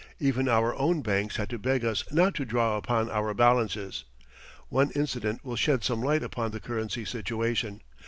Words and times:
Even 0.19 0.49
our 0.49 0.75
own 0.77 1.03
banks 1.03 1.35
had 1.35 1.47
to 1.51 1.59
beg 1.59 1.85
us 1.85 2.03
not 2.11 2.33
to 2.33 2.43
draw 2.43 2.75
upon 2.75 3.07
our 3.11 3.35
balances. 3.35 4.03
One 4.67 4.89
incident 4.95 5.45
will 5.45 5.55
shed 5.55 5.83
some 5.83 6.01
light 6.01 6.23
upon 6.23 6.49
the 6.49 6.59
currency 6.59 7.05
situation. 7.05 7.81